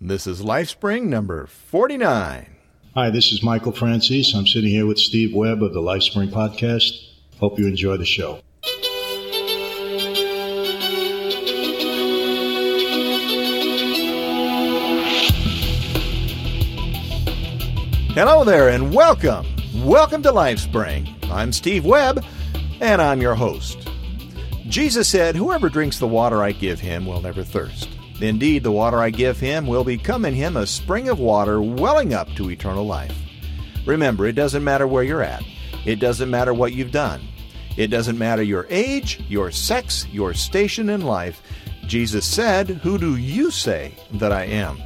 This 0.00 0.28
is 0.28 0.42
LifeSpring 0.42 1.06
number 1.06 1.48
49. 1.48 2.54
Hi, 2.94 3.10
this 3.10 3.32
is 3.32 3.42
Michael 3.42 3.72
Francis. 3.72 4.32
I'm 4.32 4.46
sitting 4.46 4.70
here 4.70 4.86
with 4.86 5.00
Steve 5.00 5.34
Webb 5.34 5.60
of 5.60 5.74
the 5.74 5.80
LifeSpring 5.80 6.30
Podcast. 6.30 6.92
Hope 7.40 7.58
you 7.58 7.66
enjoy 7.66 7.96
the 7.96 8.04
show. 8.04 8.38
Hello 18.14 18.44
there 18.44 18.68
and 18.68 18.94
welcome. 18.94 19.46
Welcome 19.84 20.22
to 20.22 20.30
LifeSpring. 20.30 21.28
I'm 21.28 21.52
Steve 21.52 21.84
Webb 21.84 22.24
and 22.80 23.02
I'm 23.02 23.20
your 23.20 23.34
host. 23.34 23.88
Jesus 24.68 25.08
said, 25.08 25.34
Whoever 25.34 25.68
drinks 25.68 25.98
the 25.98 26.06
water 26.06 26.40
I 26.40 26.52
give 26.52 26.78
him 26.78 27.04
will 27.04 27.20
never 27.20 27.42
thirst. 27.42 27.87
Indeed, 28.20 28.64
the 28.64 28.72
water 28.72 28.98
I 28.98 29.10
give 29.10 29.38
him 29.38 29.66
will 29.66 29.84
become 29.84 30.24
in 30.24 30.34
him 30.34 30.56
a 30.56 30.66
spring 30.66 31.08
of 31.08 31.20
water 31.20 31.62
welling 31.62 32.14
up 32.14 32.28
to 32.34 32.50
eternal 32.50 32.84
life. 32.84 33.16
Remember, 33.86 34.26
it 34.26 34.34
doesn't 34.34 34.64
matter 34.64 34.86
where 34.86 35.04
you're 35.04 35.22
at, 35.22 35.42
it 35.86 35.96
doesn't 35.96 36.30
matter 36.30 36.52
what 36.52 36.72
you've 36.72 36.90
done, 36.90 37.20
it 37.76 37.88
doesn't 37.88 38.18
matter 38.18 38.42
your 38.42 38.66
age, 38.70 39.20
your 39.28 39.50
sex, 39.50 40.06
your 40.08 40.34
station 40.34 40.88
in 40.88 41.02
life. 41.02 41.40
Jesus 41.86 42.26
said, 42.26 42.68
Who 42.68 42.98
do 42.98 43.16
you 43.16 43.50
say 43.50 43.94
that 44.14 44.32
I 44.32 44.44
am? 44.44 44.78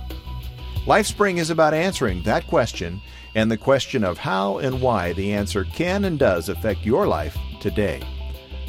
LifeSpring 0.85 1.39
is 1.39 1.51
about 1.51 1.75
answering 1.75 2.23
that 2.25 2.47
question 2.47 3.01
and 3.35 3.51
the 3.51 3.57
question 3.57 4.05
of 4.05 4.19
how 4.19 4.59
and 4.59 4.81
why 4.81 5.13
the 5.15 5.33
answer 5.33 5.65
can 5.65 6.05
and 6.05 6.19
does 6.19 6.49
affect 6.49 6.85
your 6.85 7.07
life 7.07 7.37
today. 7.61 8.03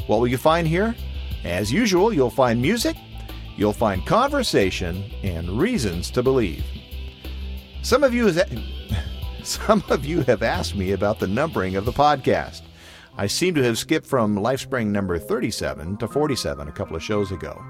What 0.06 0.20
will 0.20 0.28
you 0.28 0.38
find 0.38 0.66
here? 0.66 0.94
As 1.44 1.72
usual, 1.72 2.12
you'll 2.12 2.30
find 2.30 2.62
music, 2.62 2.96
you'll 3.56 3.72
find 3.72 4.06
conversation, 4.06 5.04
and 5.22 5.58
reasons 5.58 6.10
to 6.12 6.22
believe. 6.22 6.64
Some 7.82 8.02
of 8.02 8.14
you 8.14 8.32
some 9.42 9.82
of 9.90 10.04
you 10.04 10.22
have 10.22 10.42
asked 10.42 10.74
me 10.74 10.92
about 10.92 11.18
the 11.18 11.26
numbering 11.26 11.76
of 11.76 11.84
the 11.84 11.92
podcast. 11.92 12.62
I 13.16 13.26
seem 13.28 13.54
to 13.54 13.62
have 13.62 13.78
skipped 13.78 14.06
from 14.06 14.36
LifeSpring 14.36 14.86
number 14.86 15.18
37 15.18 15.98
to 15.98 16.08
47 16.08 16.66
a 16.66 16.72
couple 16.72 16.96
of 16.96 17.02
shows 17.02 17.30
ago. 17.30 17.62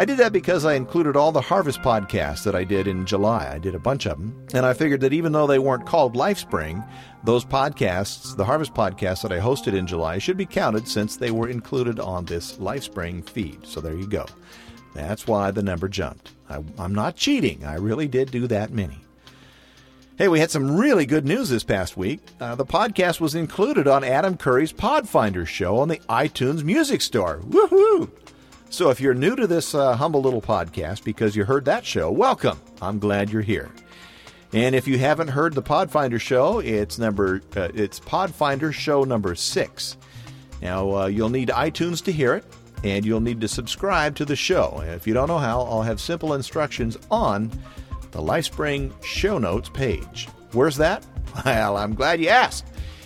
I 0.00 0.04
did 0.04 0.18
that 0.18 0.32
because 0.32 0.64
I 0.64 0.74
included 0.74 1.16
all 1.16 1.32
the 1.32 1.40
Harvest 1.40 1.80
podcasts 1.80 2.44
that 2.44 2.54
I 2.54 2.62
did 2.62 2.86
in 2.86 3.04
July. 3.04 3.50
I 3.52 3.58
did 3.58 3.74
a 3.74 3.80
bunch 3.80 4.06
of 4.06 4.16
them. 4.16 4.46
And 4.54 4.64
I 4.64 4.72
figured 4.72 5.00
that 5.00 5.12
even 5.12 5.32
though 5.32 5.48
they 5.48 5.58
weren't 5.58 5.86
called 5.86 6.14
LifeSpring, 6.14 6.88
those 7.24 7.44
podcasts, 7.44 8.36
the 8.36 8.44
Harvest 8.44 8.74
podcasts 8.74 9.22
that 9.22 9.32
I 9.32 9.40
hosted 9.40 9.72
in 9.74 9.88
July, 9.88 10.18
should 10.18 10.36
be 10.36 10.46
counted 10.46 10.86
since 10.86 11.16
they 11.16 11.32
were 11.32 11.48
included 11.48 11.98
on 11.98 12.24
this 12.26 12.58
LifeSpring 12.58 13.28
feed. 13.28 13.66
So 13.66 13.80
there 13.80 13.96
you 13.96 14.06
go. 14.06 14.26
That's 14.98 15.26
why 15.26 15.52
the 15.52 15.62
number 15.62 15.88
jumped. 15.88 16.32
I, 16.50 16.62
am 16.78 16.94
not 16.94 17.14
cheating. 17.14 17.64
I 17.64 17.74
really 17.76 18.08
did 18.08 18.30
do 18.30 18.46
that 18.48 18.72
many. 18.72 18.98
Hey, 20.16 20.26
we 20.26 20.40
had 20.40 20.50
some 20.50 20.76
really 20.76 21.06
good 21.06 21.24
news 21.24 21.48
this 21.48 21.62
past 21.62 21.96
week. 21.96 22.20
Uh, 22.40 22.56
the 22.56 22.66
podcast 22.66 23.20
was 23.20 23.36
included 23.36 23.86
on 23.86 24.02
Adam 24.02 24.36
Curry's 24.36 24.72
Podfinder 24.72 25.46
show 25.46 25.78
on 25.78 25.86
the 25.88 26.00
iTunes 26.08 26.64
Music 26.64 27.00
Store. 27.00 27.38
Woohoo! 27.46 28.10
So 28.70 28.90
if 28.90 29.00
you're 29.00 29.14
new 29.14 29.36
to 29.36 29.46
this 29.46 29.76
uh, 29.76 29.94
humble 29.94 30.20
little 30.20 30.42
podcast 30.42 31.04
because 31.04 31.36
you 31.36 31.44
heard 31.44 31.64
that 31.66 31.86
show, 31.86 32.10
welcome. 32.10 32.60
I'm 32.82 32.98
glad 32.98 33.30
you're 33.30 33.42
here. 33.42 33.70
And 34.52 34.74
if 34.74 34.88
you 34.88 34.98
haven't 34.98 35.28
heard 35.28 35.54
the 35.54 35.62
Podfinder 35.62 36.20
show, 36.20 36.58
it's 36.58 36.98
number 36.98 37.40
uh, 37.56 37.68
it's 37.74 38.00
Podfinder 38.00 38.72
show 38.72 39.04
number 39.04 39.36
six. 39.36 39.96
Now 40.60 40.90
uh, 40.96 41.06
you'll 41.06 41.28
need 41.28 41.50
iTunes 41.50 42.02
to 42.04 42.12
hear 42.12 42.34
it, 42.34 42.44
and 42.84 43.04
you'll 43.04 43.20
need 43.20 43.40
to 43.40 43.48
subscribe 43.48 44.14
to 44.16 44.24
the 44.24 44.36
show. 44.36 44.80
If 44.84 45.06
you 45.06 45.14
don't 45.14 45.28
know 45.28 45.38
how, 45.38 45.62
I'll 45.62 45.82
have 45.82 46.00
simple 46.00 46.34
instructions 46.34 46.96
on 47.10 47.50
the 48.10 48.20
LifeSpring 48.20 48.92
show 49.04 49.38
notes 49.38 49.68
page. 49.68 50.28
Where's 50.52 50.76
that? 50.76 51.04
Well, 51.44 51.76
I'm 51.76 51.94
glad 51.94 52.20
you 52.20 52.28
asked. 52.28 52.64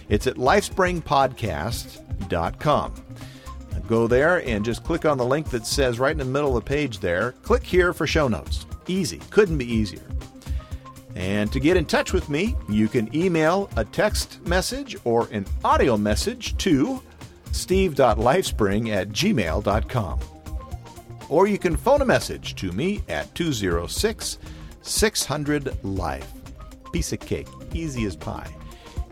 It's 0.08 0.28
at 0.28 0.36
lifespringpodcast.com. 0.36 2.94
Go 3.88 4.06
there 4.06 4.48
and 4.48 4.64
just 4.64 4.84
click 4.84 5.05
on 5.05 5.18
the 5.18 5.24
link 5.24 5.50
that 5.50 5.66
says 5.66 5.98
right 5.98 6.12
in 6.12 6.18
the 6.18 6.24
middle 6.24 6.56
of 6.56 6.64
the 6.64 6.68
page 6.68 7.00
there. 7.00 7.32
Click 7.42 7.62
here 7.62 7.92
for 7.92 8.06
show 8.06 8.27
notes. 8.28 8.64
Easy. 8.86 9.20
Couldn't 9.30 9.58
be 9.58 9.70
easier. 9.70 10.00
And 11.14 11.52
to 11.52 11.61
get 11.61 11.77
in 11.77 11.84
touch 11.84 12.12
with 12.12 12.30
me, 12.30 12.56
you 12.68 12.88
can 12.88 13.14
email 13.14 13.68
a 13.77 13.84
text 13.84 14.44
message 14.46 14.96
or 15.05 15.28
an 15.30 15.46
audio 15.62 15.96
message 15.96 16.56
to 16.58 17.02
steve.lifespring 17.52 18.89
at 18.90 19.11
gmail.com. 19.11 20.18
Or 21.29 21.46
you 21.46 21.58
can 21.58 21.77
phone 21.77 22.02
a 22.02 22.05
message 22.05 22.57
to 22.57 22.73
me 22.73 23.02
at 23.08 23.35
206 23.35 24.39
600 24.83 25.85
Life. 25.85 26.30
Piece 26.92 27.12
of 27.12 27.20
cake, 27.20 27.46
easy 27.73 28.05
as 28.05 28.17
pie. 28.17 28.55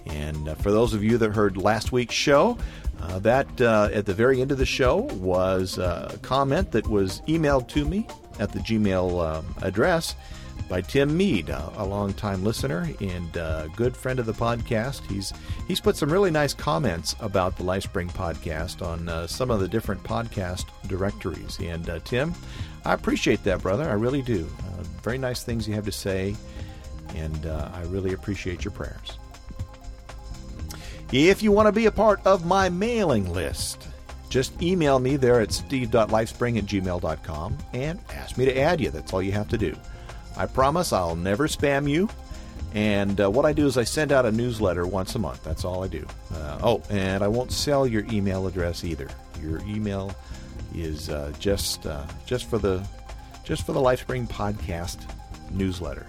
And 0.07 0.49
uh, 0.49 0.55
for 0.57 0.71
those 0.71 0.93
of 0.93 1.05
you 1.05 1.17
that 1.19 1.35
heard 1.35 1.57
last 1.57 1.93
week's 1.93 2.15
show, 2.15 2.59
uh, 3.01 3.19
that 3.21 3.61
uh, 3.61 3.89
at 3.93 4.05
the 4.05 4.13
very 4.13 4.41
end 4.41 4.53
of 4.53 4.59
the 4.59 4.67
show 4.67 4.97
was 4.97 5.79
uh, 5.79 6.11
a 6.13 6.19
comment 6.19 6.73
that 6.73 6.87
was 6.89 7.23
emailed 7.23 7.69
to 7.69 7.85
me 7.85 8.07
at 8.39 8.53
the 8.53 8.59
Gmail 8.59 9.37
um, 9.37 9.55
address 9.63 10.15
by 10.71 10.81
Tim 10.81 11.15
Mead, 11.15 11.51
a, 11.51 11.71
a 11.77 11.85
longtime 11.85 12.45
listener 12.45 12.89
and 13.01 13.37
a 13.37 13.69
good 13.75 13.95
friend 13.97 14.21
of 14.21 14.25
the 14.25 14.33
podcast. 14.33 15.05
He's 15.11 15.33
he's 15.67 15.81
put 15.81 15.97
some 15.97 16.11
really 16.11 16.31
nice 16.31 16.55
comments 16.55 17.17
about 17.21 17.59
the 17.59 17.65
LifeSpring 17.65 18.11
podcast 18.13 18.81
on 18.87 19.09
uh, 19.09 19.27
some 19.27 19.51
of 19.51 19.59
the 19.61 19.69
different 19.69 20.03
podcast 20.05 20.67
directories. 20.87 21.59
And 21.59 21.91
uh, 21.91 21.99
Tim, 22.05 22.33
I 22.85 22.95
appreciate 22.95 23.43
that, 23.45 23.61
brother. 23.61 23.91
I 23.91 23.95
really 23.95 24.23
do. 24.23 24.49
Uh, 24.61 24.85
very 25.03 25.19
nice 25.19 25.43
things 25.43 25.67
you 25.67 25.75
have 25.75 25.85
to 25.85 25.93
say, 25.93 26.37
and 27.17 27.47
I 27.47 27.83
really 27.89 28.15
appreciate 28.15 28.65
your 28.65 28.73
prayers. 28.73 29.19
If 31.13 31.43
you 31.43 31.51
want 31.51 31.67
to 31.67 31.73
be 31.73 31.87
a 31.87 31.91
part 31.91 32.25
of 32.25 32.47
my 32.47 32.69
mailing 32.69 33.33
list, 33.33 33.89
just 34.29 34.63
email 34.63 35.01
me 35.01 35.17
there 35.17 35.41
at 35.41 35.53
steve.lifespring 35.53 36.59
at 36.59 36.67
gmail.com 36.67 37.59
and 37.73 37.99
ask 38.11 38.39
me 38.39 38.45
to 38.45 38.57
add 38.57 38.81
you. 38.81 38.91
That's 38.91 39.13
all 39.13 39.21
you 39.21 39.33
have 39.33 39.49
to 39.49 39.59
do. 39.59 39.75
I 40.37 40.47
promise 40.47 40.93
I'll 40.93 41.17
never 41.17 41.49
spam 41.49 41.89
you. 41.89 42.09
And 42.73 43.21
uh, 43.21 43.31
what 43.31 43.45
I 43.45 43.53
do 43.53 43.67
is 43.67 43.77
I 43.77 43.85
send 43.85 44.13
out 44.13 44.27
a 44.27 44.33
newsletter 44.33 44.87
once 44.87 45.15
a 45.17 45.19
month. 45.19 45.43
That's 45.43 45.65
all 45.65 45.83
I 45.83 45.89
do. 45.89 46.07
Uh, 46.33 46.59
oh, 46.63 46.83
and 46.89 47.25
I 47.25 47.29
won't 47.29 47.51
sell 47.51 47.87
your 47.87 48.05
email 48.13 48.47
address 48.47 48.85
either. 48.85 49.09
Your 49.43 49.61
email 49.67 50.15
is 50.75 51.09
uh, 51.09 51.33
just 51.41 51.87
uh, 51.87 52.07
just 52.27 52.49
for 52.49 52.59
the 52.59 52.87
just 53.43 53.67
for 53.67 53.73
the 53.73 53.81
LifeSpring 53.81 54.29
podcast 54.29 54.99
newsletter. 55.51 56.07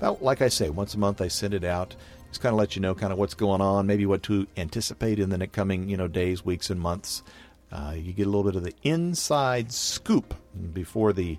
Well, 0.00 0.18
like 0.20 0.42
I 0.42 0.48
say, 0.48 0.68
once 0.68 0.94
a 0.94 0.98
month 0.98 1.20
I 1.20 1.28
send 1.28 1.54
it 1.54 1.64
out 1.64 1.94
just 2.32 2.40
kind 2.40 2.54
of 2.54 2.58
let 2.58 2.74
you 2.74 2.80
know 2.80 2.94
kind 2.94 3.12
of 3.12 3.18
what's 3.18 3.34
going 3.34 3.60
on, 3.60 3.86
maybe 3.86 4.06
what 4.06 4.22
to 4.22 4.46
anticipate 4.56 5.18
in 5.18 5.28
the 5.28 5.46
coming 5.46 5.90
you 5.90 5.98
know 5.98 6.08
days, 6.08 6.42
weeks, 6.42 6.70
and 6.70 6.80
months. 6.80 7.22
Uh, 7.70 7.94
you 7.94 8.14
get 8.14 8.26
a 8.26 8.30
little 8.30 8.42
bit 8.42 8.56
of 8.56 8.64
the 8.64 8.74
inside 8.82 9.70
scoop 9.70 10.34
before 10.72 11.12
the 11.12 11.38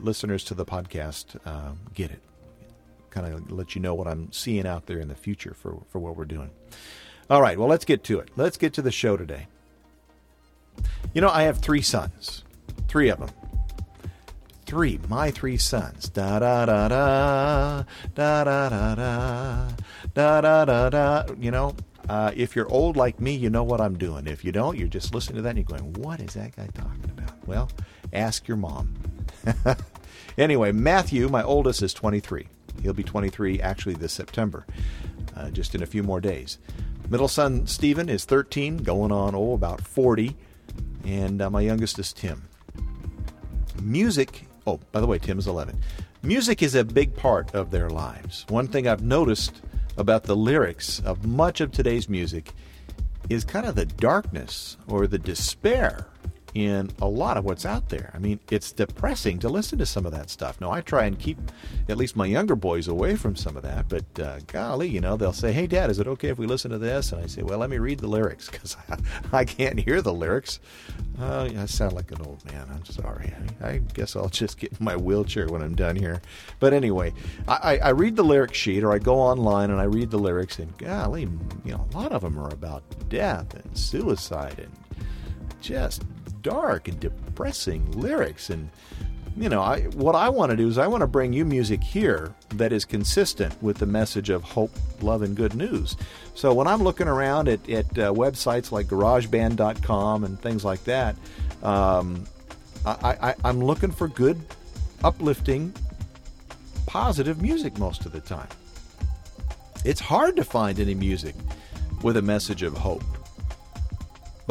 listeners 0.00 0.44
to 0.44 0.54
the 0.54 0.64
podcast 0.64 1.36
uh, 1.46 1.72
get 1.94 2.10
it. 2.10 2.22
Kind 3.10 3.32
of 3.32 3.52
let 3.52 3.74
you 3.74 3.80
know 3.80 3.94
what 3.94 4.06
I'm 4.08 4.32
seeing 4.32 4.66
out 4.66 4.86
there 4.86 4.98
in 4.98 5.08
the 5.08 5.14
future 5.14 5.54
for, 5.54 5.82
for 5.90 5.98
what 5.98 6.16
we're 6.16 6.24
doing. 6.24 6.50
All 7.28 7.40
right, 7.42 7.58
well, 7.58 7.68
let's 7.68 7.84
get 7.84 8.04
to 8.04 8.18
it. 8.18 8.30
Let's 8.36 8.56
get 8.56 8.72
to 8.74 8.82
the 8.82 8.90
show 8.90 9.16
today. 9.16 9.46
You 11.14 11.20
know, 11.20 11.28
I 11.28 11.42
have 11.42 11.58
three 11.58 11.82
sons, 11.82 12.42
three 12.88 13.10
of 13.10 13.18
them. 13.18 13.30
Three, 14.64 14.98
my 15.08 15.30
three 15.30 15.58
sons. 15.58 16.08
Da 16.08 16.38
da 16.38 16.64
da 16.64 16.88
da, 16.88 17.84
da 18.14 18.44
da 18.44 18.68
da 18.70 18.94
da, 18.94 19.68
da 20.14 20.40
da 20.40 20.64
da 20.64 20.88
da. 20.88 21.34
You 21.38 21.50
know, 21.50 21.76
uh, 22.08 22.32
if 22.34 22.56
you're 22.56 22.70
old 22.72 22.96
like 22.96 23.20
me, 23.20 23.34
you 23.34 23.50
know 23.50 23.64
what 23.64 23.80
I'm 23.80 23.98
doing. 23.98 24.26
If 24.26 24.44
you 24.44 24.52
don't, 24.52 24.78
you're 24.78 24.88
just 24.88 25.14
listening 25.14 25.36
to 25.36 25.42
that 25.42 25.56
and 25.56 25.58
you're 25.58 25.78
going, 25.78 25.92
what 25.94 26.20
is 26.20 26.34
that 26.34 26.56
guy 26.56 26.68
talking 26.74 27.04
about? 27.04 27.46
Well, 27.46 27.68
ask 28.12 28.48
your 28.48 28.56
mom. 28.56 28.94
anyway, 30.38 30.72
Matthew, 30.72 31.28
my 31.28 31.42
oldest, 31.42 31.82
is 31.82 31.94
23. 31.94 32.48
He'll 32.82 32.92
be 32.92 33.02
23 33.02 33.60
actually 33.60 33.94
this 33.94 34.12
September, 34.12 34.66
uh, 35.36 35.50
just 35.50 35.74
in 35.74 35.82
a 35.82 35.86
few 35.86 36.02
more 36.02 36.20
days. 36.20 36.58
Middle 37.10 37.28
son 37.28 37.66
Stephen 37.66 38.08
is 38.08 38.24
13, 38.24 38.78
going 38.78 39.12
on 39.12 39.34
oh 39.34 39.54
about 39.54 39.80
40, 39.82 40.36
and 41.04 41.42
uh, 41.42 41.50
my 41.50 41.60
youngest 41.60 41.98
is 41.98 42.12
Tim. 42.12 42.48
Music 43.80 44.46
Oh, 44.66 44.78
by 44.92 45.00
the 45.00 45.06
way, 45.06 45.18
Tim 45.18 45.38
is 45.38 45.46
11. 45.46 45.78
Music 46.22 46.62
is 46.62 46.74
a 46.74 46.84
big 46.84 47.16
part 47.16 47.54
of 47.54 47.70
their 47.70 47.90
lives. 47.90 48.46
One 48.48 48.68
thing 48.68 48.86
I've 48.86 49.02
noticed 49.02 49.60
about 49.96 50.24
the 50.24 50.36
lyrics 50.36 51.00
of 51.00 51.26
much 51.26 51.60
of 51.60 51.72
today's 51.72 52.08
music 52.08 52.52
is 53.28 53.44
kind 53.44 53.66
of 53.66 53.74
the 53.74 53.86
darkness 53.86 54.76
or 54.86 55.06
the 55.06 55.18
despair 55.18 56.06
in 56.54 56.90
a 57.00 57.06
lot 57.06 57.36
of 57.36 57.44
what's 57.44 57.64
out 57.64 57.88
there. 57.88 58.10
I 58.14 58.18
mean, 58.18 58.38
it's 58.50 58.72
depressing 58.72 59.38
to 59.40 59.48
listen 59.48 59.78
to 59.78 59.86
some 59.86 60.04
of 60.04 60.12
that 60.12 60.28
stuff. 60.28 60.60
Now, 60.60 60.70
I 60.70 60.82
try 60.82 61.04
and 61.04 61.18
keep 61.18 61.38
at 61.88 61.96
least 61.96 62.14
my 62.14 62.26
younger 62.26 62.54
boys 62.54 62.88
away 62.88 63.16
from 63.16 63.36
some 63.36 63.56
of 63.56 63.62
that, 63.62 63.88
but 63.88 64.20
uh, 64.20 64.38
golly, 64.46 64.88
you 64.88 65.00
know, 65.00 65.16
they'll 65.16 65.32
say, 65.32 65.52
Hey, 65.52 65.66
Dad, 65.66 65.90
is 65.90 65.98
it 65.98 66.06
okay 66.06 66.28
if 66.28 66.38
we 66.38 66.46
listen 66.46 66.70
to 66.70 66.78
this? 66.78 67.12
And 67.12 67.22
I 67.22 67.26
say, 67.26 67.42
Well, 67.42 67.58
let 67.58 67.70
me 67.70 67.78
read 67.78 68.00
the 68.00 68.06
lyrics 68.06 68.50
because 68.50 68.76
I, 68.90 68.98
I, 69.38 69.44
can't 69.44 69.78
hear 69.78 70.02
the 70.02 70.12
lyrics. 70.12 70.60
Uh, 71.18 71.48
I 71.56 71.66
sound 71.66 71.94
like 71.94 72.10
an 72.10 72.20
old 72.26 72.44
man. 72.44 72.68
I'm 72.70 72.84
sorry. 72.84 73.32
I, 73.62 73.68
I, 73.68 73.78
guess 73.78 74.14
I'll 74.14 74.28
just 74.28 74.58
get 74.58 74.72
in 74.72 74.84
my 74.84 74.96
wheelchair 74.96 75.46
when 75.48 75.62
I'm 75.62 75.74
done 75.74 75.96
here. 75.96 76.20
But 76.60 76.74
anyway, 76.74 77.12
I, 77.48 77.78
I 77.78 77.90
read 77.90 78.16
the 78.16 78.24
lyric 78.24 78.54
sheet 78.54 78.84
or 78.84 78.92
I 78.92 78.98
go 78.98 79.18
online 79.18 79.70
and 79.70 79.80
I 79.80 79.84
read 79.84 80.10
the 80.10 80.18
lyrics, 80.18 80.58
and 80.58 80.76
golly, 80.78 81.22
you 81.64 81.72
know, 81.72 81.86
a 81.92 81.96
lot 81.96 82.12
of 82.12 82.22
them 82.22 82.38
are 82.38 82.50
about 82.50 82.82
death 83.08 83.54
and 83.54 83.76
suicide 83.76 84.58
and 84.58 84.70
just 85.60 86.02
dark 86.42 86.88
and 86.88 86.98
depressing 87.00 87.90
lyrics. 87.92 88.50
And 88.50 88.70
you 89.36 89.48
know 89.48 89.62
I, 89.62 89.84
what 89.94 90.14
i 90.14 90.28
want 90.28 90.50
to 90.50 90.56
do 90.58 90.68
is 90.68 90.76
i 90.76 90.86
want 90.86 91.00
to 91.00 91.06
bring 91.06 91.32
you 91.32 91.46
music 91.46 91.82
here 91.82 92.34
that 92.50 92.70
is 92.70 92.84
consistent 92.84 93.62
with 93.62 93.78
the 93.78 93.86
message 93.86 94.28
of 94.28 94.42
hope 94.42 94.70
love 95.00 95.22
and 95.22 95.34
good 95.34 95.54
news. 95.54 95.96
So 96.34 96.52
when 96.52 96.66
i'm 96.66 96.82
looking 96.82 97.08
around 97.08 97.48
at, 97.48 97.66
at 97.70 97.86
uh, 97.98 98.12
websites 98.12 98.72
like 98.72 98.88
garageband.com 98.88 100.24
and 100.24 100.38
things 100.38 100.66
like 100.66 100.84
that 100.84 101.16
um, 101.62 102.26
I, 102.84 103.16
I, 103.22 103.34
i'm 103.44 103.60
looking 103.64 103.90
for 103.90 104.06
good 104.06 104.38
uplifting 105.02 105.72
positive 106.86 107.40
music 107.40 107.78
most 107.78 108.04
of 108.04 108.12
the 108.12 108.20
time. 108.20 108.48
It's 109.84 110.00
hard 110.00 110.36
to 110.36 110.44
find 110.44 110.78
any 110.78 110.94
music 110.94 111.34
with 112.02 112.18
a 112.18 112.22
message 112.22 112.62
of 112.62 112.74
hope 112.76 113.02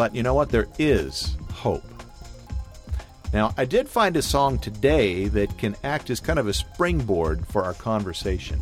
but 0.02 0.16
you 0.16 0.24
know 0.24 0.34
what? 0.34 0.50
There 0.50 0.68
is 0.80 1.38
hope. 1.54 1.84
Now, 3.34 3.54
I 3.56 3.66
did 3.66 3.88
find 3.88 4.18
a 4.18 4.22
song 4.24 4.58
today 4.58 5.28
that 5.28 5.60
can 5.60 5.76
act 5.84 6.10
as 6.10 6.20
kind 6.20 6.40
of 6.40 6.48
a 6.48 6.56
springboard 6.56 7.46
for 7.46 7.64
our 7.64 7.76
conversation. 7.76 8.60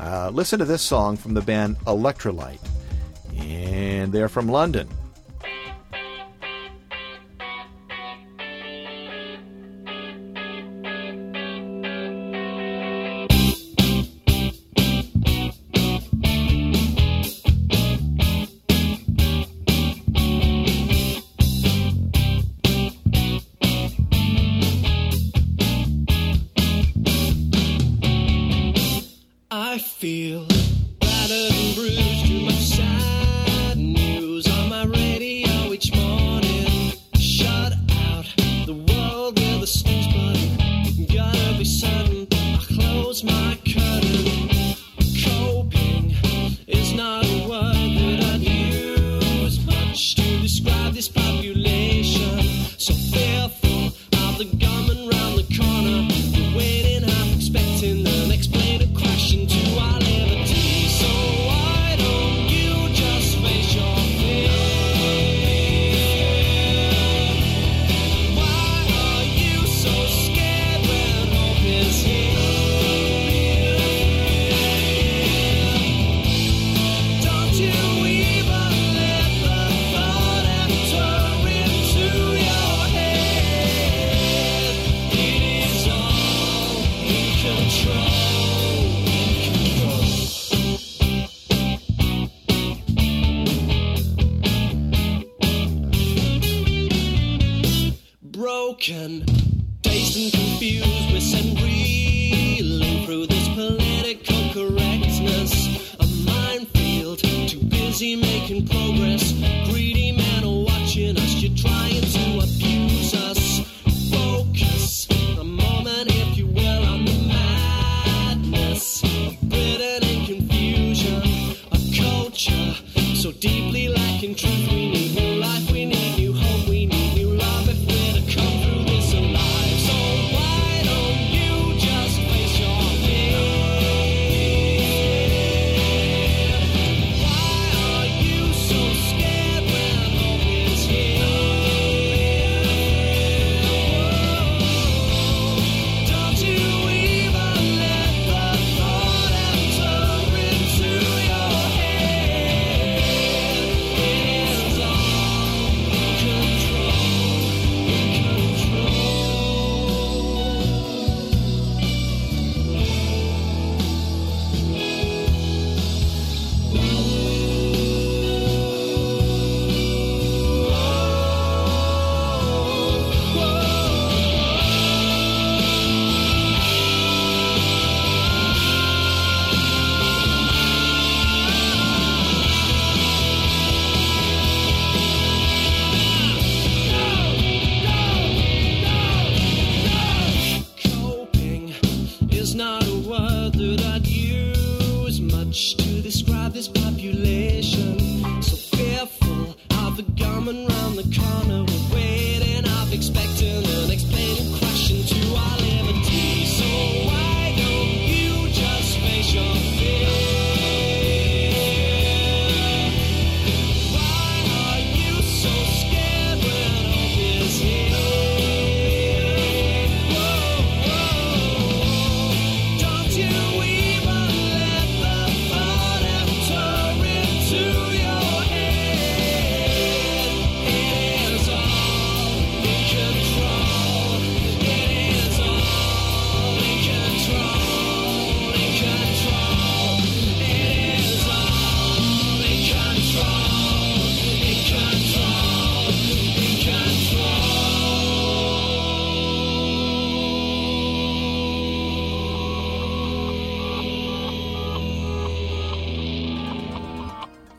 Uh, 0.00 0.30
listen 0.34 0.58
to 0.58 0.64
this 0.64 0.82
song 0.82 1.16
from 1.16 1.34
the 1.34 1.42
band 1.42 1.78
Electralyte, 1.86 2.58
and 3.38 4.12
they're 4.12 4.28
from 4.28 4.48
London. 4.48 4.88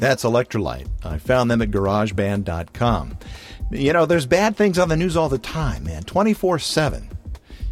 That's 0.03 0.25
Electralyte. 0.25 0.89
I 1.05 1.17
found 1.17 1.50
them 1.50 1.62
at 1.62 1.72
garageband.com. 1.72 3.17
You 3.72 3.93
know, 3.93 4.05
there's 4.05 4.25
bad 4.25 4.57
things 4.57 4.77
on 4.77 4.89
the 4.89 4.98
news 4.98 5.15
all 5.15 5.29
the 5.29 5.38
time, 5.38 5.86
man, 5.86 6.03
24 6.03 6.60
7. 6.60 7.10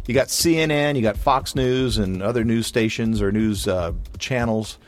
You 0.06 0.14
got 0.14 0.28
CNN, 0.28 0.96
you 0.96 1.02
got 1.02 1.18
Fox 1.18 1.54
News, 1.54 1.98
and 1.98 2.22
other 2.22 2.42
news 2.42 2.66
stations 2.66 3.20
or 3.20 3.32
news 3.32 3.68
uh, 3.68 3.92
channels 4.18 4.78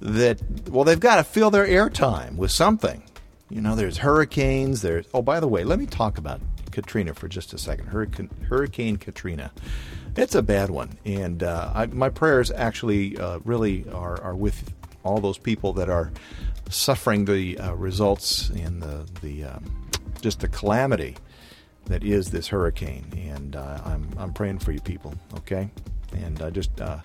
that, 0.00 0.42
well, 0.68 0.84
they've 0.84 1.00
got 1.00 1.16
to 1.16 1.24
fill 1.24 1.50
their 1.50 1.66
airtime 1.66 2.36
with 2.36 2.50
something. 2.50 3.02
You 3.48 3.62
know, 3.62 3.76
there's 3.76 3.96
hurricanes. 3.96 4.82
There's, 4.82 5.06
oh, 5.14 5.22
by 5.22 5.40
the 5.40 5.48
way, 5.48 5.64
let 5.64 5.78
me 5.78 5.86
talk 5.86 6.18
about 6.18 6.42
Katrina 6.70 7.14
for 7.14 7.28
just 7.28 7.54
a 7.54 7.58
second. 7.58 7.86
Hurricane, 7.86 8.28
Hurricane 8.46 8.98
Katrina. 8.98 9.52
It's 10.16 10.34
a 10.34 10.42
bad 10.42 10.68
one. 10.68 10.98
And 11.06 11.42
uh, 11.42 11.72
I, 11.74 11.86
my 11.86 12.10
prayers 12.10 12.50
actually 12.50 13.16
uh, 13.16 13.38
really 13.42 13.86
are, 13.90 14.20
are 14.20 14.36
with 14.36 14.70
all 15.02 15.20
those 15.20 15.38
people 15.38 15.72
that 15.74 15.88
are 15.88 16.10
suffering 16.70 17.24
the 17.24 17.58
uh, 17.58 17.72
results 17.74 18.50
and 18.50 18.82
the, 18.82 19.06
the 19.20 19.44
um, 19.44 19.90
just 20.20 20.40
the 20.40 20.48
calamity 20.48 21.16
that 21.86 22.02
is 22.02 22.30
this 22.30 22.48
hurricane. 22.48 23.06
And 23.30 23.56
uh, 23.56 23.80
I'm, 23.84 24.08
I'm 24.18 24.32
praying 24.32 24.60
for 24.60 24.72
you 24.72 24.80
people, 24.80 25.14
okay? 25.38 25.70
And 26.12 26.40
I 26.40 26.50
just 26.50 26.80
uh, 26.80 26.98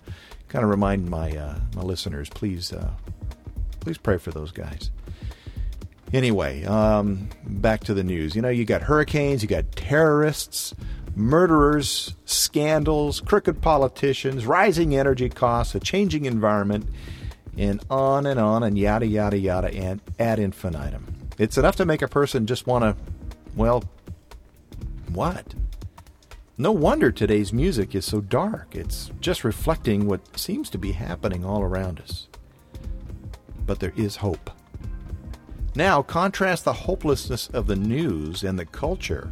kind 0.47 0.63
of 0.63 0.69
remind 0.69 1.09
my, 1.09 1.35
uh, 1.35 1.59
my 1.75 1.81
listeners, 1.81 2.29
please, 2.29 2.73
please 3.81 3.97
pray 3.97 4.17
for 4.17 4.31
those 4.31 4.51
guys. 4.51 4.89
Anyway, 6.11 6.63
um, 6.65 7.29
back 7.45 7.83
to 7.83 7.93
the 7.93 8.03
news. 8.03 8.35
You 8.35 8.41
know, 8.41 8.49
you 8.49 8.65
got 8.65 8.81
hurricanes, 8.81 9.43
you 9.43 9.47
got 9.47 9.71
terrorists, 9.73 10.73
murderers, 11.15 12.15
scandals, 12.25 13.21
crooked 13.21 13.61
politicians, 13.61 14.45
rising 14.45 14.95
energy 14.95 15.29
costs, 15.29 15.75
a 15.75 15.79
changing 15.79 16.25
environment, 16.25 16.87
and 17.58 17.84
on 17.89 18.25
and 18.25 18.39
on 18.39 18.63
and 18.63 18.77
yada, 18.77 19.06
yada, 19.06 19.38
yada, 19.38 19.74
and 19.74 20.01
ad 20.20 20.39
infinitum. 20.39 21.06
It's 21.38 21.58
enough 21.58 21.75
to 21.77 21.86
make 21.86 22.01
a 22.01 22.08
person 22.08 22.46
just 22.46 22.68
want 22.68 22.84
to, 22.84 22.96
well, 23.56 23.84
what? 25.13 25.53
No 26.58 26.72
wonder 26.72 27.12
today's 27.12 27.53
music 27.53 27.96
is 27.96 28.06
so 28.06 28.20
dark. 28.20 28.75
It's 28.75 29.12
just 29.22 29.44
reflecting 29.44 30.06
what 30.08 30.38
seems 30.38 30.70
to 30.72 30.77
be 30.77 30.91
happening 30.91 31.46
all 31.46 31.62
around 31.62 32.01
us. 32.01 32.27
But 33.65 33.79
there 33.79 33.94
is 33.96 34.18
hope. 34.18 34.50
Now, 35.75 36.01
contrast 36.01 36.65
the 36.65 36.74
hopelessness 36.74 37.48
of 37.50 37.68
the 37.68 37.75
news 37.75 38.44
and 38.44 38.60
the 38.60 38.65
culture 38.65 39.32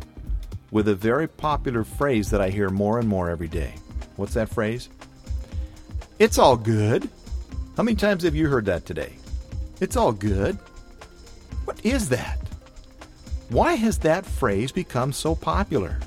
with 0.72 0.88
a 0.88 0.96
very 0.96 1.28
popular 1.28 1.84
phrase 1.84 2.30
that 2.30 2.42
I 2.42 2.50
hear 2.50 2.70
more 2.70 3.00
and 3.00 3.10
more 3.10 3.30
every 3.30 3.48
day. 3.48 3.74
What's 4.16 4.36
that 4.36 4.50
phrase? 4.50 4.90
It's 6.20 6.38
all 6.38 6.56
good. 6.56 7.10
How 7.77 7.84
many 7.84 7.96
times 7.96 8.24
have 8.24 8.34
you 8.36 8.50
heard 8.50 8.65
that 8.65 8.88
today? 8.88 9.13
It's 9.79 9.96
all 9.96 10.12
good. 10.12 10.55
What 11.65 11.79
is 11.86 12.10
that? 12.10 12.39
Why 13.50 13.75
has 13.75 14.00
that 14.00 14.25
phrase 14.25 14.72
become 14.72 15.13
so 15.13 15.36
popular? 15.36 16.00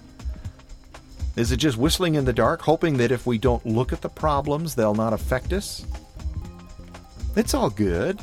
Is 1.36 1.52
it 1.52 1.58
just 1.58 1.78
whistling 1.78 2.16
in 2.16 2.24
the 2.24 2.32
dark, 2.32 2.60
hoping 2.60 2.96
that 2.96 3.12
if 3.12 3.24
we 3.24 3.38
don't 3.38 3.64
look 3.64 3.92
at 3.92 4.00
the 4.00 4.08
problems, 4.08 4.74
they'll 4.74 4.96
not 4.96 5.12
affect 5.12 5.52
us? 5.52 5.86
It's 7.36 7.54
all 7.54 7.70
good. 7.70 8.18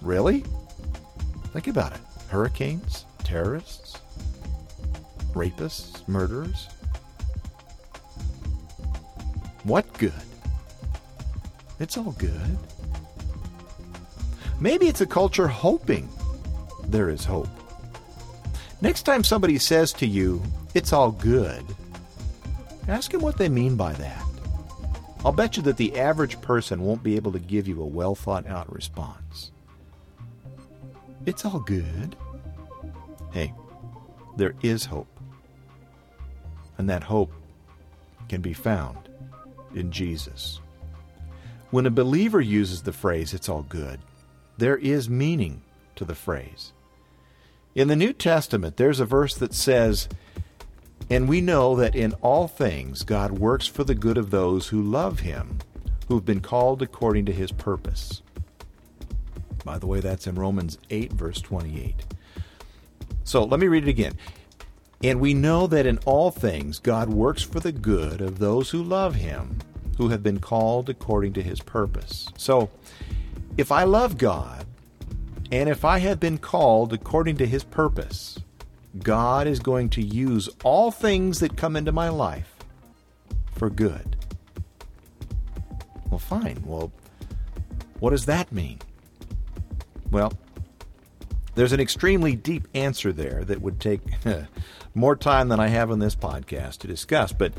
Really? 0.00 0.44
Think 1.52 1.66
about 1.66 1.92
it 1.92 2.00
hurricanes, 2.28 3.04
terrorists, 3.24 3.98
rapists, 5.32 6.06
murderers. 6.06 6.68
What 9.64 9.92
good? 9.94 10.12
It's 11.80 11.96
all 11.96 12.12
good. 12.12 12.58
Maybe 14.60 14.86
it's 14.86 15.00
a 15.00 15.06
culture 15.06 15.48
hoping 15.48 16.08
there 16.84 17.08
is 17.08 17.24
hope. 17.24 17.48
Next 18.82 19.02
time 19.02 19.24
somebody 19.24 19.58
says 19.58 19.92
to 19.94 20.06
you, 20.06 20.42
it's 20.74 20.92
all 20.92 21.10
good, 21.10 21.64
ask 22.86 23.10
them 23.10 23.22
what 23.22 23.38
they 23.38 23.48
mean 23.48 23.76
by 23.76 23.94
that. 23.94 24.24
I'll 25.24 25.32
bet 25.32 25.56
you 25.56 25.62
that 25.64 25.78
the 25.78 25.98
average 25.98 26.40
person 26.40 26.82
won't 26.82 27.02
be 27.02 27.16
able 27.16 27.32
to 27.32 27.38
give 27.38 27.66
you 27.66 27.80
a 27.82 27.86
well 27.86 28.14
thought 28.14 28.46
out 28.46 28.72
response. 28.72 29.50
It's 31.26 31.44
all 31.44 31.60
good. 31.60 32.16
Hey, 33.32 33.52
there 34.36 34.54
is 34.62 34.84
hope. 34.84 35.08
And 36.78 36.88
that 36.88 37.02
hope 37.02 37.32
can 38.28 38.40
be 38.40 38.54
found 38.54 39.08
in 39.74 39.90
Jesus. 39.90 40.60
When 41.70 41.86
a 41.86 41.90
believer 41.90 42.40
uses 42.40 42.82
the 42.82 42.92
phrase, 42.92 43.32
it's 43.32 43.48
all 43.48 43.62
good, 43.62 44.00
there 44.58 44.76
is 44.76 45.08
meaning 45.08 45.62
to 45.96 46.04
the 46.04 46.14
phrase. 46.14 46.72
In 47.74 47.86
the 47.86 47.96
New 47.96 48.12
Testament, 48.12 48.76
there's 48.76 48.98
a 48.98 49.04
verse 49.04 49.36
that 49.36 49.54
says, 49.54 50.08
And 51.08 51.28
we 51.28 51.40
know 51.40 51.76
that 51.76 51.94
in 51.94 52.14
all 52.14 52.48
things 52.48 53.04
God 53.04 53.38
works 53.38 53.68
for 53.68 53.84
the 53.84 53.94
good 53.94 54.18
of 54.18 54.30
those 54.30 54.68
who 54.68 54.82
love 54.82 55.20
him, 55.20 55.58
who've 56.08 56.24
been 56.24 56.40
called 56.40 56.82
according 56.82 57.26
to 57.26 57.32
his 57.32 57.52
purpose. 57.52 58.22
By 59.64 59.78
the 59.78 59.86
way, 59.86 60.00
that's 60.00 60.26
in 60.26 60.34
Romans 60.34 60.78
8, 60.90 61.12
verse 61.12 61.40
28. 61.40 61.94
So 63.22 63.44
let 63.44 63.60
me 63.60 63.68
read 63.68 63.84
it 63.84 63.90
again. 63.90 64.18
And 65.04 65.20
we 65.20 65.34
know 65.34 65.68
that 65.68 65.86
in 65.86 65.98
all 65.98 66.32
things 66.32 66.80
God 66.80 67.08
works 67.08 67.42
for 67.42 67.60
the 67.60 67.72
good 67.72 68.20
of 68.20 68.40
those 68.40 68.70
who 68.70 68.82
love 68.82 69.14
him, 69.14 69.58
who 70.00 70.08
have 70.08 70.22
been 70.22 70.40
called 70.40 70.88
according 70.88 71.34
to 71.34 71.42
his 71.42 71.60
purpose. 71.60 72.26
So, 72.38 72.70
if 73.58 73.70
I 73.70 73.84
love 73.84 74.16
God, 74.16 74.64
and 75.52 75.68
if 75.68 75.84
I 75.84 75.98
have 75.98 76.18
been 76.18 76.38
called 76.38 76.94
according 76.94 77.36
to 77.36 77.46
his 77.46 77.64
purpose, 77.64 78.38
God 79.02 79.46
is 79.46 79.60
going 79.60 79.90
to 79.90 80.00
use 80.00 80.48
all 80.64 80.90
things 80.90 81.40
that 81.40 81.58
come 81.58 81.76
into 81.76 81.92
my 81.92 82.08
life 82.08 82.54
for 83.52 83.68
good. 83.68 84.16
Well, 86.08 86.18
fine. 86.18 86.62
Well, 86.64 86.90
what 87.98 88.10
does 88.10 88.24
that 88.24 88.50
mean? 88.50 88.78
Well, 90.10 90.32
there's 91.56 91.72
an 91.72 91.80
extremely 91.80 92.36
deep 92.36 92.66
answer 92.72 93.12
there 93.12 93.44
that 93.44 93.60
would 93.60 93.80
take 93.80 94.00
more 94.94 95.14
time 95.14 95.48
than 95.48 95.60
I 95.60 95.68
have 95.68 95.90
in 95.90 95.98
this 95.98 96.16
podcast 96.16 96.78
to 96.78 96.86
discuss. 96.86 97.32
But 97.34 97.52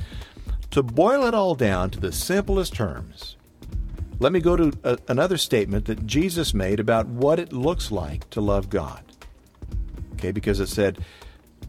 to 0.71 0.81
boil 0.81 1.25
it 1.25 1.33
all 1.33 1.55
down 1.55 1.89
to 1.91 1.99
the 1.99 2.11
simplest 2.11 2.73
terms, 2.73 3.35
let 4.19 4.31
me 4.31 4.39
go 4.39 4.55
to 4.55 4.71
a, 4.83 4.97
another 5.07 5.37
statement 5.37 5.85
that 5.85 6.05
Jesus 6.05 6.53
made 6.53 6.79
about 6.79 7.07
what 7.07 7.39
it 7.39 7.51
looks 7.51 7.91
like 7.91 8.29
to 8.31 8.41
love 8.41 8.69
God. 8.69 9.03
Okay, 10.13 10.31
because 10.31 10.59
it 10.59 10.67
said, 10.67 10.99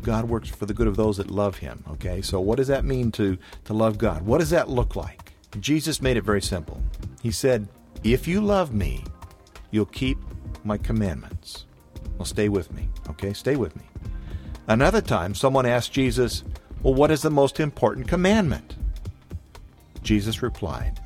God 0.02 0.28
works 0.28 0.48
for 0.48 0.66
the 0.66 0.74
good 0.74 0.86
of 0.86 0.96
those 0.96 1.16
that 1.16 1.30
love 1.30 1.58
him. 1.58 1.84
Okay, 1.92 2.22
so 2.22 2.40
what 2.40 2.56
does 2.56 2.68
that 2.68 2.84
mean 2.84 3.10
to, 3.12 3.38
to 3.64 3.72
love 3.72 3.98
God? 3.98 4.22
What 4.22 4.38
does 4.38 4.50
that 4.50 4.68
look 4.68 4.96
like? 4.96 5.32
Jesus 5.60 6.02
made 6.02 6.16
it 6.16 6.24
very 6.24 6.42
simple. 6.42 6.82
He 7.22 7.30
said, 7.30 7.68
If 8.04 8.26
you 8.28 8.40
love 8.40 8.74
me, 8.74 9.04
you'll 9.70 9.86
keep 9.86 10.18
my 10.64 10.78
commandments. 10.78 11.66
Well, 12.18 12.26
stay 12.26 12.48
with 12.48 12.72
me, 12.72 12.88
okay? 13.10 13.32
Stay 13.32 13.56
with 13.56 13.74
me. 13.76 13.84
Another 14.68 15.00
time, 15.00 15.34
someone 15.34 15.66
asked 15.66 15.92
Jesus, 15.92 16.44
Well, 16.82 16.94
what 16.94 17.10
is 17.10 17.22
the 17.22 17.30
most 17.30 17.60
important 17.60 18.08
commandment? 18.08 18.76
Jesus 20.02 20.42
replied, 20.42 21.00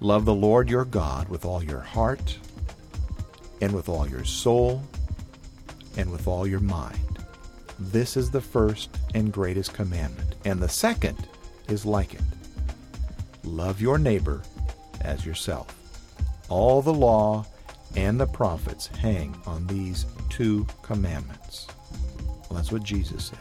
Love 0.00 0.24
the 0.24 0.34
Lord 0.34 0.68
your 0.68 0.84
God 0.84 1.28
with 1.28 1.44
all 1.44 1.62
your 1.62 1.80
heart, 1.80 2.38
and 3.60 3.72
with 3.72 3.88
all 3.88 4.08
your 4.08 4.24
soul, 4.24 4.82
and 5.96 6.10
with 6.10 6.26
all 6.26 6.46
your 6.46 6.60
mind. 6.60 6.98
This 7.78 8.16
is 8.16 8.30
the 8.30 8.40
first 8.40 8.90
and 9.14 9.32
greatest 9.32 9.74
commandment, 9.74 10.34
and 10.44 10.60
the 10.60 10.68
second 10.68 11.28
is 11.68 11.84
like 11.84 12.14
it 12.14 12.20
love 13.44 13.80
your 13.80 13.96
neighbor 13.96 14.42
as 15.02 15.24
yourself. 15.24 15.74
All 16.48 16.82
the 16.82 16.92
law 16.92 17.46
and 17.94 18.18
the 18.20 18.26
prophets 18.26 18.88
hang 18.88 19.34
on 19.46 19.66
these 19.66 20.04
two 20.28 20.66
commandments. 20.82 21.66
Well, 22.48 22.56
that's 22.56 22.72
what 22.72 22.82
Jesus 22.82 23.26
said. 23.26 23.38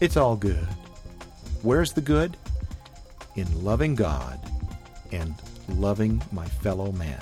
It's 0.00 0.16
all 0.16 0.36
good. 0.36 0.66
Where's 1.62 1.92
the 1.92 2.00
good? 2.00 2.36
In 3.34 3.64
loving 3.64 3.94
God 3.94 4.38
and 5.12 5.34
loving 5.68 6.22
my 6.32 6.46
fellow 6.46 6.92
man. 6.92 7.20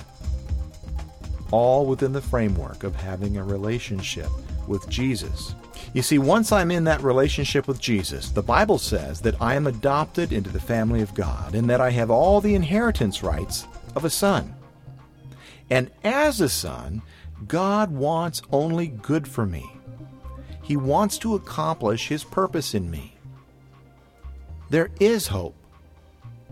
All 1.50 1.86
within 1.86 2.12
the 2.12 2.20
framework 2.20 2.84
of 2.84 2.96
having 2.96 3.36
a 3.36 3.44
relationship 3.44 4.28
with 4.66 4.88
Jesus. 4.88 5.54
You 5.94 6.02
see, 6.02 6.18
once 6.18 6.52
I'm 6.52 6.70
in 6.70 6.84
that 6.84 7.02
relationship 7.02 7.66
with 7.66 7.80
Jesus, 7.80 8.30
the 8.30 8.42
Bible 8.42 8.78
says 8.78 9.20
that 9.22 9.40
I 9.40 9.54
am 9.54 9.66
adopted 9.66 10.32
into 10.32 10.50
the 10.50 10.60
family 10.60 11.00
of 11.00 11.14
God 11.14 11.54
and 11.54 11.70
that 11.70 11.80
I 11.80 11.90
have 11.90 12.10
all 12.10 12.40
the 12.40 12.54
inheritance 12.54 13.22
rights 13.22 13.66
of 13.94 14.04
a 14.04 14.10
son. 14.10 14.54
And 15.70 15.90
as 16.04 16.40
a 16.40 16.48
son, 16.48 17.02
God 17.46 17.90
wants 17.90 18.42
only 18.52 18.88
good 18.88 19.26
for 19.26 19.46
me. 19.46 19.64
He 20.62 20.76
wants 20.76 21.18
to 21.18 21.34
accomplish 21.34 22.08
His 22.08 22.24
purpose 22.24 22.74
in 22.74 22.90
me. 22.90 23.15
There 24.70 24.90
is 25.00 25.28
hope. 25.28 25.54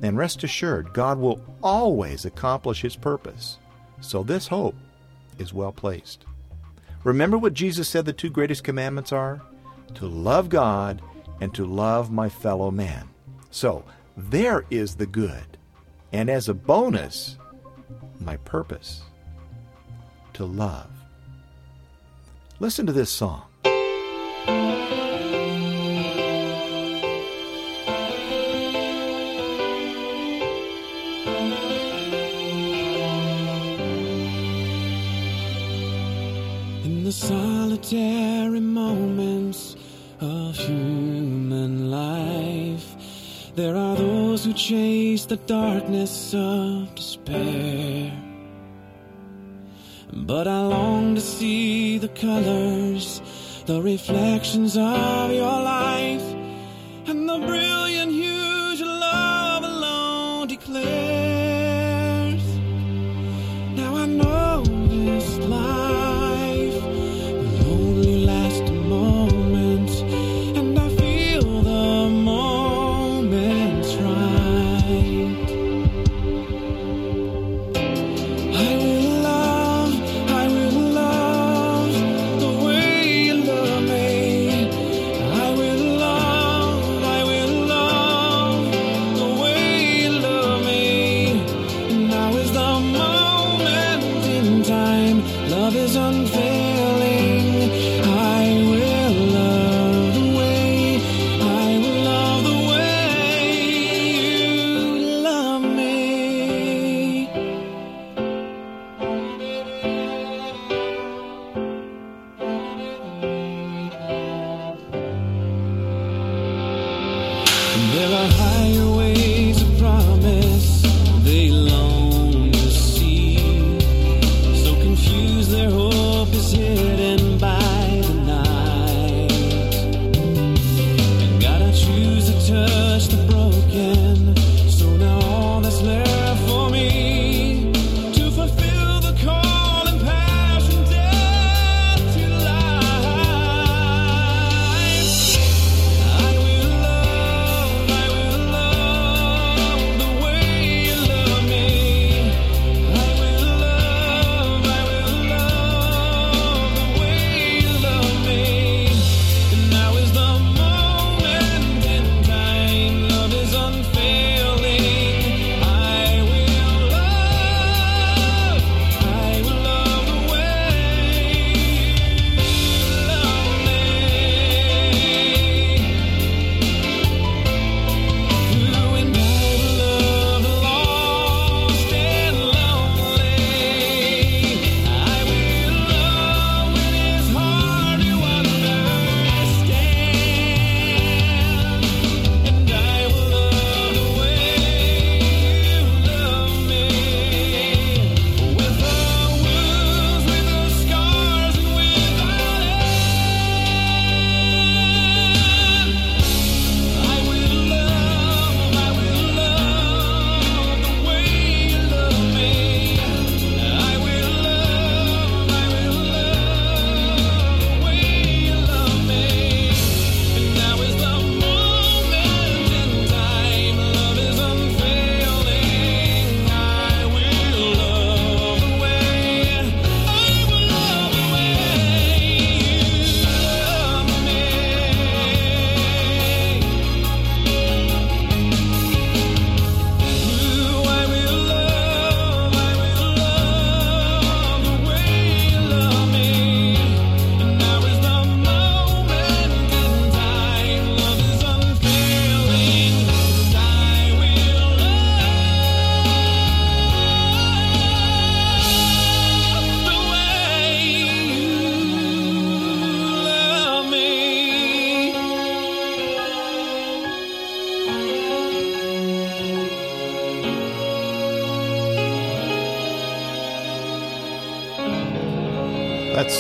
And 0.02 0.18
rest 0.18 0.42
assured, 0.42 0.92
God 0.92 1.18
will 1.18 1.40
always 1.62 2.24
accomplish 2.24 2.82
His 2.82 2.96
purpose. 2.96 3.58
So 4.00 4.22
this 4.22 4.48
hope 4.48 4.74
is 5.38 5.52
well 5.52 5.72
placed. 5.72 6.24
Remember 7.04 7.38
what 7.38 7.54
Jesus 7.54 7.88
said 7.88 8.04
the 8.04 8.12
two 8.12 8.30
greatest 8.30 8.64
commandments 8.64 9.12
are? 9.12 9.40
To 9.94 10.06
love 10.06 10.48
God 10.48 11.02
and 11.40 11.54
to 11.54 11.64
love 11.64 12.10
my 12.10 12.28
fellow 12.28 12.70
man. 12.70 13.08
So 13.50 13.84
there 14.16 14.64
is 14.70 14.96
the 14.96 15.06
good. 15.06 15.58
And 16.12 16.30
as 16.30 16.48
a 16.48 16.54
bonus, 16.54 17.36
my 18.20 18.36
purpose 18.38 19.02
to 20.34 20.44
love. 20.44 20.90
Listen 22.60 22.86
to 22.86 22.92
this 22.92 23.10
song. 23.10 23.42
Those 44.34 44.46
who 44.46 44.52
chase 44.52 45.26
the 45.26 45.36
darkness 45.36 46.34
of 46.34 46.92
despair. 46.96 48.12
But 50.12 50.48
I 50.48 50.60
long 50.60 51.14
to 51.14 51.20
see 51.20 51.98
the 51.98 52.08
colors, 52.08 53.22
the 53.66 53.80
reflections 53.80 54.76
of 54.76 55.30
your 55.30 55.58
life, 55.76 56.26
and 57.06 57.28
the 57.28 57.38
brilliant 57.46 57.73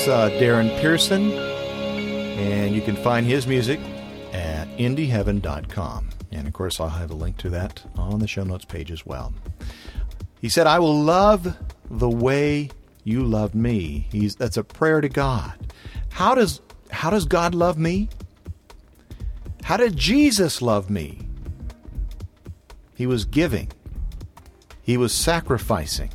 Uh, 0.06 0.28
Darren 0.32 0.68
Pearson, 0.82 1.32
and 1.32 2.74
you 2.74 2.82
can 2.82 2.94
find 2.94 3.24
his 3.24 3.46
music 3.46 3.80
at 4.34 4.66
indieheaven.com. 4.76 6.10
And 6.30 6.46
of 6.46 6.52
course, 6.52 6.78
I'll 6.78 6.90
have 6.90 7.10
a 7.10 7.14
link 7.14 7.38
to 7.38 7.50
that 7.50 7.82
on 7.96 8.18
the 8.18 8.28
show 8.28 8.44
notes 8.44 8.66
page 8.66 8.90
as 8.90 9.06
well. 9.06 9.32
He 10.42 10.50
said, 10.50 10.66
I 10.66 10.78
will 10.78 11.00
love 11.00 11.56
the 11.90 12.10
way 12.10 12.68
you 13.02 13.24
love 13.24 13.54
me. 13.54 14.06
He's, 14.12 14.36
that's 14.36 14.58
a 14.58 14.64
prayer 14.64 15.00
to 15.00 15.08
God. 15.08 15.54
How 16.10 16.34
does, 16.34 16.60
how 16.90 17.08
does 17.08 17.24
God 17.24 17.54
love 17.54 17.78
me? 17.78 18.10
How 19.62 19.78
did 19.78 19.96
Jesus 19.96 20.60
love 20.60 20.90
me? 20.90 21.26
He 22.94 23.06
was 23.06 23.24
giving, 23.24 23.72
he 24.82 24.98
was 24.98 25.14
sacrificing. 25.14 26.10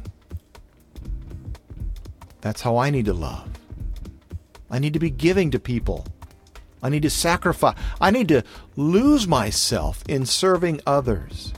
That's 2.42 2.62
how 2.62 2.78
I 2.78 2.92
need 2.92 3.06
to 3.06 3.14
love. 3.14 3.59
I 4.70 4.80
need 4.80 4.94
to 4.94 5.00
be 5.00 5.10
giving 5.10 5.52
to 5.52 5.60
people. 5.60 6.06
I 6.82 6.90
need 6.90 7.02
to 7.04 7.10
sacrifice. 7.10 7.78
I 8.00 8.12
need 8.12 8.28
to 8.30 8.44
lose 8.76 9.28
myself 9.28 10.04
in 10.08 10.26
serving 10.26 10.82
others. 10.86 11.54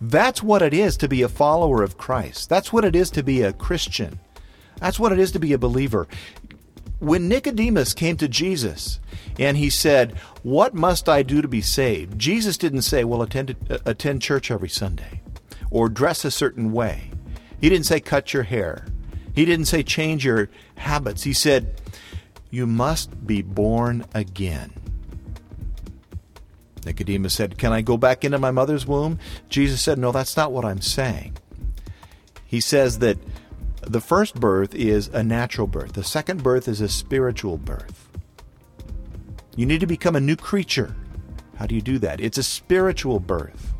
That's 0.00 0.42
what 0.42 0.62
it 0.62 0.72
is 0.72 0.96
to 0.98 1.08
be 1.08 1.22
a 1.22 1.28
follower 1.28 1.82
of 1.82 1.98
Christ. 1.98 2.48
That's 2.48 2.72
what 2.72 2.84
it 2.84 2.96
is 2.96 3.10
to 3.10 3.22
be 3.22 3.42
a 3.42 3.52
Christian. 3.52 4.18
That's 4.78 4.98
what 4.98 5.12
it 5.12 5.18
is 5.18 5.32
to 5.32 5.38
be 5.38 5.52
a 5.52 5.58
believer. 5.58 6.08
When 7.00 7.28
Nicodemus 7.28 7.92
came 7.92 8.16
to 8.16 8.28
Jesus 8.28 8.98
and 9.38 9.56
he 9.56 9.68
said, 9.68 10.16
What 10.42 10.74
must 10.74 11.08
I 11.08 11.22
do 11.22 11.42
to 11.42 11.48
be 11.48 11.60
saved? 11.60 12.18
Jesus 12.18 12.56
didn't 12.56 12.82
say, 12.82 13.04
Well, 13.04 13.22
attend, 13.22 13.56
uh, 13.68 13.78
attend 13.84 14.22
church 14.22 14.50
every 14.50 14.68
Sunday 14.70 15.20
or 15.70 15.88
dress 15.88 16.24
a 16.24 16.30
certain 16.30 16.72
way. 16.72 17.10
He 17.60 17.68
didn't 17.68 17.86
say, 17.86 18.00
Cut 18.00 18.32
your 18.32 18.44
hair. 18.44 18.86
He 19.34 19.44
didn't 19.44 19.66
say, 19.66 19.82
Change 19.82 20.24
your 20.24 20.48
habits. 20.76 21.22
He 21.24 21.34
said, 21.34 21.80
You 22.50 22.66
must 22.66 23.26
be 23.26 23.42
born 23.42 24.04
again. 24.12 24.72
Nicodemus 26.84 27.34
said, 27.34 27.58
Can 27.58 27.72
I 27.72 27.82
go 27.82 27.96
back 27.96 28.24
into 28.24 28.38
my 28.38 28.50
mother's 28.50 28.86
womb? 28.86 29.18
Jesus 29.48 29.80
said, 29.80 29.98
No, 29.98 30.12
that's 30.12 30.36
not 30.36 30.52
what 30.52 30.64
I'm 30.64 30.80
saying. 30.80 31.36
He 32.44 32.60
says 32.60 32.98
that 32.98 33.18
the 33.82 34.00
first 34.00 34.34
birth 34.34 34.74
is 34.74 35.08
a 35.08 35.22
natural 35.22 35.66
birth, 35.66 35.92
the 35.92 36.04
second 36.04 36.42
birth 36.42 36.68
is 36.68 36.80
a 36.80 36.88
spiritual 36.88 37.58
birth. 37.58 38.08
You 39.56 39.66
need 39.66 39.80
to 39.80 39.86
become 39.86 40.16
a 40.16 40.20
new 40.20 40.36
creature. 40.36 40.94
How 41.56 41.66
do 41.66 41.74
you 41.74 41.82
do 41.82 41.98
that? 41.98 42.20
It's 42.20 42.38
a 42.38 42.42
spiritual 42.42 43.20
birth. 43.20 43.72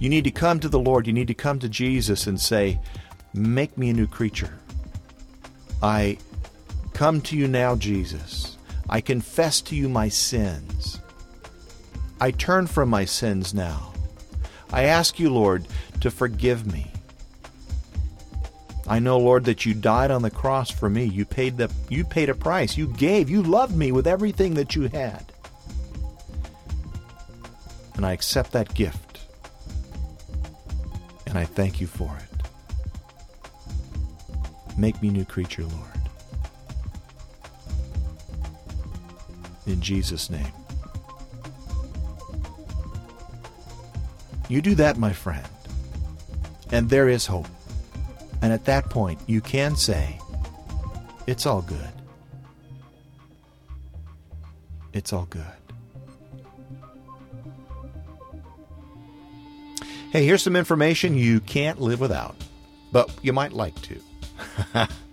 You 0.00 0.08
need 0.08 0.24
to 0.24 0.30
come 0.30 0.60
to 0.60 0.68
the 0.68 0.78
Lord, 0.78 1.06
you 1.06 1.12
need 1.12 1.28
to 1.28 1.34
come 1.34 1.58
to 1.60 1.68
Jesus 1.68 2.26
and 2.26 2.40
say, 2.40 2.80
Make 3.32 3.78
me 3.78 3.90
a 3.90 3.94
new 3.94 4.06
creature. 4.06 4.58
I 5.82 6.18
come 6.96 7.20
to 7.20 7.36
you 7.36 7.46
now, 7.46 7.76
Jesus. 7.76 8.56
I 8.88 9.02
confess 9.02 9.60
to 9.62 9.76
you 9.76 9.86
my 9.86 10.08
sins. 10.08 10.98
I 12.22 12.30
turn 12.30 12.66
from 12.66 12.88
my 12.88 13.04
sins 13.04 13.52
now. 13.52 13.92
I 14.72 14.84
ask 14.84 15.20
you, 15.20 15.28
Lord, 15.28 15.66
to 16.00 16.10
forgive 16.10 16.72
me. 16.72 16.90
I 18.88 18.98
know, 18.98 19.18
Lord, 19.18 19.44
that 19.44 19.66
you 19.66 19.74
died 19.74 20.10
on 20.10 20.22
the 20.22 20.30
cross 20.30 20.70
for 20.70 20.88
me. 20.88 21.04
You 21.04 21.26
paid 21.26 21.58
the 21.58 21.70
you 21.90 22.02
paid 22.02 22.30
a 22.30 22.34
price. 22.34 22.78
You 22.78 22.86
gave. 22.86 23.28
You 23.28 23.42
loved 23.42 23.76
me 23.76 23.92
with 23.92 24.06
everything 24.06 24.54
that 24.54 24.74
you 24.74 24.88
had. 24.88 25.32
And 27.96 28.06
I 28.06 28.12
accept 28.12 28.52
that 28.52 28.72
gift. 28.74 29.20
And 31.26 31.36
I 31.36 31.44
thank 31.44 31.78
you 31.78 31.88
for 31.88 32.16
it. 32.16 32.22
Make 34.78 35.02
me 35.02 35.10
new 35.10 35.26
creature, 35.26 35.64
Lord. 35.64 35.95
In 39.66 39.80
Jesus' 39.80 40.30
name. 40.30 40.52
You 44.48 44.62
do 44.62 44.74
that, 44.76 44.96
my 44.96 45.12
friend, 45.12 45.46
and 46.70 46.88
there 46.88 47.08
is 47.08 47.26
hope. 47.26 47.48
And 48.42 48.52
at 48.52 48.64
that 48.66 48.90
point, 48.90 49.18
you 49.26 49.40
can 49.40 49.74
say, 49.74 50.20
It's 51.26 51.46
all 51.46 51.62
good. 51.62 51.90
It's 54.92 55.12
all 55.12 55.26
good. 55.28 55.44
Hey, 60.12 60.24
here's 60.24 60.42
some 60.42 60.56
information 60.56 61.16
you 61.16 61.40
can't 61.40 61.80
live 61.80 62.00
without, 62.00 62.36
but 62.92 63.10
you 63.22 63.32
might 63.32 63.52
like 63.52 63.74
to. 63.82 64.88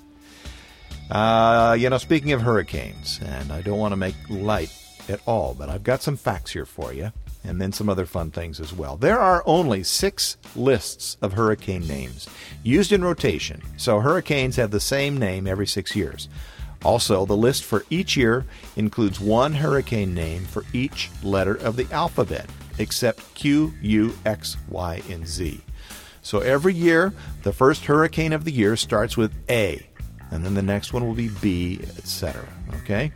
uh, 1.14 1.78
you 1.80 1.90
know, 1.90 2.00
speaking 2.00 2.32
of 2.32 2.42
hurricanes, 2.42 3.20
and 3.24 3.52
I 3.52 3.62
don't 3.62 3.78
want 3.78 3.92
to 3.92 3.98
make 3.98 4.16
light 4.30 4.76
at 5.08 5.22
all, 5.28 5.54
but 5.54 5.70
I've 5.70 5.84
got 5.84 6.02
some 6.02 6.18
facts 6.18 6.52
here 6.52 6.66
for 6.66 6.92
you 6.92 7.12
and 7.44 7.62
then 7.62 7.72
some 7.72 7.90
other 7.90 8.06
fun 8.06 8.32
things 8.32 8.60
as 8.60 8.74
well. 8.74 8.98
There 8.98 9.20
are 9.20 9.44
only 9.46 9.84
six 9.84 10.38
lists 10.56 11.18
of 11.22 11.34
hurricane 11.34 11.86
names 11.88 12.28
used 12.64 12.92
in 12.92 13.04
rotation, 13.04 13.62
so 13.78 14.00
hurricanes 14.00 14.56
have 14.56 14.72
the 14.72 14.80
same 14.80 15.18
name 15.18 15.46
every 15.46 15.68
six 15.68 15.96
years. 15.96 16.30
Also, 16.84 17.26
the 17.26 17.38
list 17.38 17.64
for 17.64 17.86
each 17.90 18.18
year 18.18 18.46
includes 18.76 19.20
one 19.20 19.54
hurricane 19.54 20.14
name 20.14 20.46
for 20.46 20.66
each 20.74 21.12
letter 21.22 21.56
of 21.56 21.76
the 21.76 21.88
alphabet, 21.92 22.50
except 22.80 23.36
Q, 23.36 23.74
U, 23.82 24.18
X, 24.26 24.58
Y, 24.68 25.02
and 25.10 25.28
Z. 25.28 25.62
So 26.22 26.40
every 26.40 26.74
year, 26.74 27.14
the 27.44 27.54
first 27.54 27.86
hurricane 27.86 28.34
of 28.34 28.46
the 28.46 28.52
year 28.52 28.76
starts 28.78 29.16
with 29.18 29.34
A, 29.50 29.86
and 30.34 30.44
then 30.44 30.56
the 30.56 30.62
next 30.64 30.94
one 30.94 31.06
will 31.06 31.14
be 31.14 31.30
B, 31.30 31.80
etc. 31.98 32.48
Okay? 32.82 33.12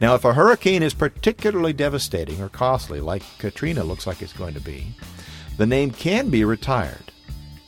Now, 0.00 0.14
if 0.14 0.24
a 0.24 0.32
hurricane 0.32 0.82
is 0.82 0.94
particularly 0.94 1.74
devastating 1.74 2.40
or 2.40 2.48
costly, 2.48 2.98
like 3.00 3.22
Katrina 3.38 3.84
looks 3.84 4.06
like 4.06 4.22
it's 4.22 4.32
going 4.32 4.54
to 4.54 4.60
be, 4.60 4.94
the 5.58 5.66
name 5.66 5.90
can 5.90 6.30
be 6.30 6.44
retired. 6.44 7.12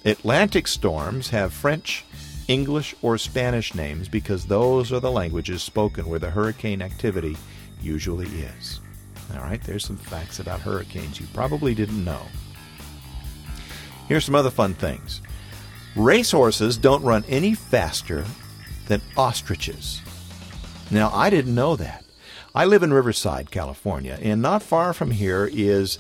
Atlantic 0.07 0.67
storms 0.67 1.29
have 1.31 1.53
French, 1.53 2.05
English, 2.49 2.95
or 3.03 3.19
Spanish 3.19 3.75
names 3.75 4.09
because 4.09 4.47
those 4.47 4.91
are 4.91 5.01
the 5.01 5.11
languages 5.11 5.63
spoken 5.63 6.07
where 6.07 6.19
the 6.19 6.31
hurricane 6.31 6.81
activity 6.81 7.37
usually 7.83 8.27
is. 8.27 8.81
All 9.35 9.41
right, 9.41 9.63
there's 9.63 9.85
some 9.85 9.99
facts 9.99 10.39
about 10.39 10.61
hurricanes 10.61 11.21
you 11.21 11.27
probably 11.35 11.75
didn't 11.75 12.05
know. 12.05 12.23
Here's 14.09 14.25
some 14.25 14.35
other 14.35 14.51
fun 14.51 14.73
things. 14.73 15.21
Racehorses 15.95 16.79
don't 16.79 17.03
run 17.03 17.25
any 17.29 17.55
faster 17.55 18.25
than 18.87 19.03
ostriches. 19.17 20.01
Now, 20.91 21.11
I 21.13 21.31
didn't 21.31 21.55
know 21.55 21.77
that. 21.77 22.05
I 22.55 22.67
live 22.67 22.83
in 22.83 22.93
Riverside, 22.93 23.51
California, 23.51 24.19
and 24.23 24.41
not 24.41 24.63
far 24.63 24.93
from 24.93 25.11
here 25.11 25.51
is 25.53 25.99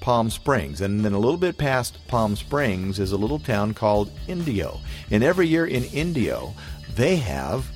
Palm 0.00 0.28
Springs. 0.28 0.80
And 0.80 1.04
then 1.04 1.14
a 1.14 1.18
little 1.18 1.38
bit 1.38 1.56
past 1.56 2.06
Palm 2.06 2.36
Springs 2.36 2.98
is 2.98 3.12
a 3.12 3.16
little 3.16 3.38
town 3.38 3.72
called 3.72 4.10
Indio. 4.28 4.80
And 5.10 5.24
every 5.24 5.48
year 5.48 5.66
in 5.66 5.84
Indio, 5.84 6.54
they 6.94 7.16
have 7.16 7.66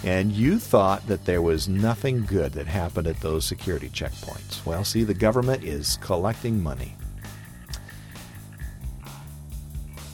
And 0.04 0.30
you 0.30 0.60
thought 0.60 1.04
that 1.08 1.24
there 1.24 1.42
was 1.42 1.68
nothing 1.68 2.24
good 2.26 2.52
that 2.52 2.68
happened 2.68 3.08
at 3.08 3.20
those 3.22 3.44
security 3.44 3.88
checkpoints. 3.88 4.64
Well, 4.64 4.84
see, 4.84 5.02
the 5.02 5.14
government 5.14 5.64
is 5.64 5.98
collecting 6.00 6.62
money. 6.62 6.94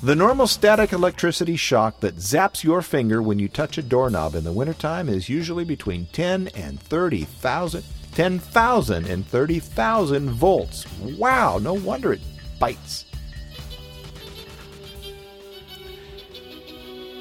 The 0.02 0.16
normal 0.16 0.48
static 0.48 0.92
electricity 0.92 1.54
shock 1.54 2.00
that 2.00 2.16
zaps 2.16 2.64
your 2.64 2.82
finger 2.82 3.22
when 3.22 3.38
you 3.38 3.46
touch 3.48 3.78
a 3.78 3.82
doorknob 3.82 4.34
in 4.34 4.42
the 4.42 4.50
wintertime 4.50 5.08
is 5.08 5.28
usually 5.28 5.64
between 5.64 6.06
10 6.06 6.48
and 6.56 6.80
30,000 6.80 7.84
10,000 8.12 9.06
and 9.06 9.26
30,000 9.26 10.30
volts. 10.30 10.86
Wow, 11.00 11.58
no 11.58 11.74
wonder 11.74 12.12
it 12.12 12.20
bites. 12.58 13.06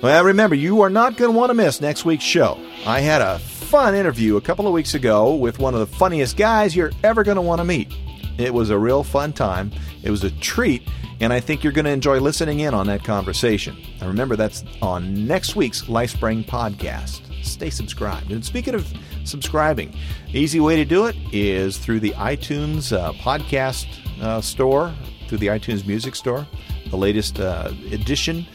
Well, 0.01 0.23
remember, 0.23 0.55
you 0.55 0.81
are 0.81 0.89
not 0.89 1.15
going 1.15 1.31
to 1.31 1.37
want 1.37 1.51
to 1.51 1.53
miss 1.53 1.79
next 1.79 2.03
week's 2.03 2.23
show. 2.23 2.59
I 2.85 3.01
had 3.01 3.21
a 3.21 3.37
fun 3.39 3.93
interview 3.93 4.37
a 4.37 4.41
couple 4.41 4.65
of 4.65 4.73
weeks 4.73 4.95
ago 4.95 5.35
with 5.35 5.59
one 5.59 5.75
of 5.75 5.79
the 5.79 5.95
funniest 5.97 6.35
guys 6.35 6.75
you're 6.75 6.91
ever 7.03 7.23
going 7.23 7.35
to 7.35 7.41
want 7.41 7.59
to 7.59 7.65
meet. 7.65 7.93
It 8.39 8.53
was 8.53 8.71
a 8.71 8.77
real 8.77 9.03
fun 9.03 9.33
time. 9.33 9.71
It 10.01 10.09
was 10.09 10.23
a 10.23 10.31
treat, 10.31 10.81
and 11.21 11.31
I 11.31 11.39
think 11.39 11.63
you're 11.63 11.71
going 11.71 11.85
to 11.85 11.91
enjoy 11.91 12.19
listening 12.19 12.61
in 12.61 12.73
on 12.73 12.87
that 12.87 13.03
conversation. 13.03 13.77
And 13.99 14.09
remember, 14.09 14.35
that's 14.35 14.63
on 14.81 15.27
next 15.27 15.55
week's 15.55 15.83
LifeSpring 15.83 16.45
podcast. 16.47 17.21
Stay 17.45 17.69
subscribed. 17.69 18.31
And 18.31 18.43
speaking 18.43 18.73
of 18.73 18.91
subscribing, 19.23 19.93
easy 20.29 20.59
way 20.59 20.75
to 20.77 20.83
do 20.83 21.05
it 21.05 21.15
is 21.31 21.77
through 21.77 21.99
the 21.99 22.09
iTunes 22.13 22.91
uh, 22.91 23.13
podcast 23.13 23.85
uh, 24.19 24.41
store, 24.41 24.93
through 25.27 25.37
the 25.37 25.47
iTunes 25.47 25.85
Music 25.85 26.15
Store. 26.15 26.47
The 26.89 26.97
latest 26.97 27.39
uh, 27.39 27.71
edition 27.91 28.47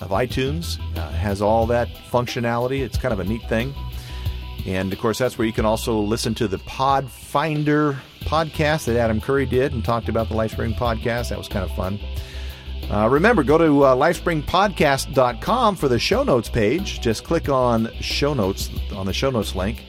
of 0.00 0.10
iTunes 0.10 0.80
uh, 0.98 1.10
has 1.10 1.40
all 1.40 1.66
that 1.66 1.86
functionality. 2.10 2.80
It's 2.80 2.98
kind 2.98 3.12
of 3.12 3.20
a 3.20 3.24
neat 3.24 3.48
thing. 3.48 3.72
And 4.66 4.92
of 4.92 4.98
course, 4.98 5.18
that's 5.18 5.38
where 5.38 5.46
you 5.46 5.52
can 5.52 5.64
also 5.64 6.00
listen 6.00 6.34
to 6.34 6.48
the 6.48 6.58
Pod 6.58 7.08
Finder 7.08 7.96
podcast 8.28 8.84
that 8.84 8.96
Adam 8.96 9.20
Curry 9.20 9.46
did 9.46 9.72
and 9.72 9.84
talked 9.84 10.08
about 10.08 10.28
the 10.28 10.34
LifeSpring 10.34 10.76
podcast. 10.76 11.30
That 11.30 11.38
was 11.38 11.48
kind 11.48 11.64
of 11.64 11.74
fun. 11.74 11.98
Uh, 12.90 13.08
remember, 13.08 13.42
go 13.42 13.58
to 13.58 13.84
uh, 13.84 13.94
lifespringpodcast.com 13.94 15.76
for 15.76 15.88
the 15.88 15.98
show 15.98 16.22
notes 16.22 16.48
page. 16.48 17.00
Just 17.00 17.24
click 17.24 17.48
on 17.48 17.92
show 18.00 18.34
notes 18.34 18.70
on 18.94 19.06
the 19.06 19.12
show 19.12 19.30
notes 19.30 19.54
link, 19.54 19.84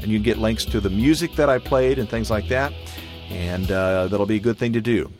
and 0.00 0.10
you 0.10 0.18
get 0.18 0.38
links 0.38 0.64
to 0.66 0.80
the 0.80 0.90
music 0.90 1.34
that 1.34 1.50
I 1.50 1.58
played 1.58 1.98
and 1.98 2.08
things 2.08 2.30
like 2.30 2.48
that. 2.48 2.72
And 3.28 3.70
uh, 3.70 4.08
that'll 4.08 4.26
be 4.26 4.36
a 4.36 4.40
good 4.40 4.56
thing 4.56 4.72
to 4.72 4.80
do. 4.80 5.12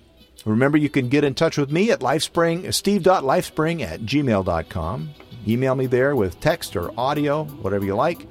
Remember, 0.47 0.79
you 0.79 0.89
can 0.89 1.09
get 1.09 1.25
in 1.25 1.35
touch 1.35 1.59
with 1.59 1.71
me 1.71 1.91
at 1.91 2.01
lifespring, 2.01 2.73
steve.lifespring 2.73 3.83
at 3.83 4.01
gmail.com. 4.01 5.11
Email 5.47 5.75
me 5.75 5.87
there 5.87 6.17
with 6.17 6.41
text 6.41 6.77
or 6.77 6.99
audio, 6.99 7.45
whatever 7.45 7.85
you 7.85 7.95
like. 7.95 8.27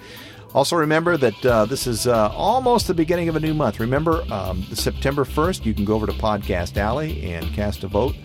Also, 0.53 0.75
remember 0.75 1.17
that 1.17 1.45
uh, 1.45 1.65
this 1.65 1.87
is 1.87 2.07
uh, 2.07 2.29
almost 2.29 2.87
the 2.87 2.93
beginning 2.93 3.29
of 3.29 3.35
a 3.35 3.39
new 3.39 3.53
month. 3.53 3.79
Remember, 3.79 4.23
um, 4.31 4.63
September 4.73 5.23
1st, 5.23 5.65
you 5.65 5.73
can 5.73 5.85
go 5.85 5.93
over 5.93 6.07
to 6.07 6.13
Podcast 6.13 6.77
Alley 6.77 7.31
and 7.31 7.53
cast 7.53 7.83
a 7.83 7.87
vote 7.87 8.15